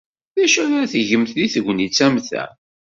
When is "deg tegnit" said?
1.37-1.99